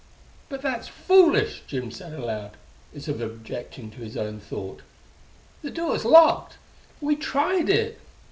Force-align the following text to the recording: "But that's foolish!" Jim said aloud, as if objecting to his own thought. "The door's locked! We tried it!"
"But 0.49 0.63
that's 0.63 0.87
foolish!" 0.87 1.61
Jim 1.67 1.91
said 1.91 2.11
aloud, 2.13 2.57
as 2.95 3.07
if 3.07 3.21
objecting 3.21 3.91
to 3.91 3.97
his 3.97 4.17
own 4.17 4.39
thought. 4.39 4.81
"The 5.61 5.69
door's 5.69 6.05
locked! 6.05 6.57
We 7.01 7.15
tried 7.15 7.69
it!" 7.69 7.99